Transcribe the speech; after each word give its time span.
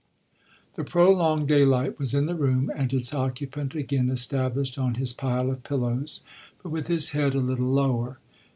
The 0.77 0.83
prolonged 0.83 1.47
daylight 1.47 1.99
was 1.99 2.15
in 2.15 2.25
the 2.25 2.33
room 2.33 2.71
and 2.75 2.91
its 2.91 3.13
occupant 3.13 3.75
again 3.75 4.09
established 4.09 4.79
on 4.79 4.95
his 4.95 5.13
pile 5.13 5.51
of 5.51 5.61
pillows, 5.61 6.21
but 6.63 6.69
with 6.69 6.87
his 6.87 7.11
head 7.11 7.35
a 7.35 7.39
little 7.39 7.69
lower. 7.71 8.17